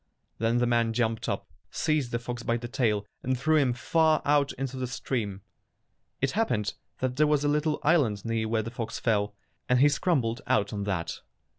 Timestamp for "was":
7.27-7.43